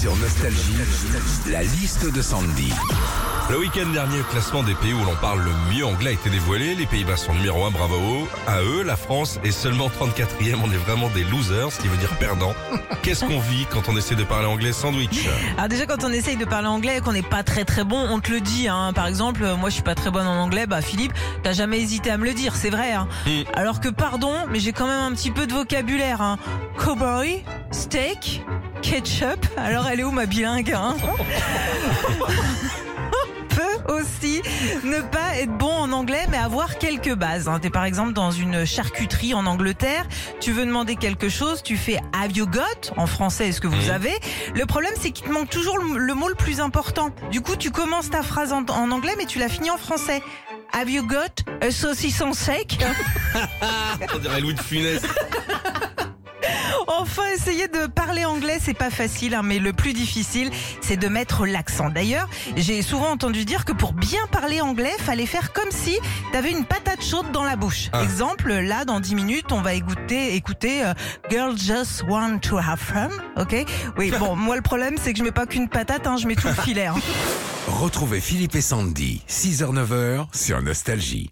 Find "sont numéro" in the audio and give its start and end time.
7.16-7.64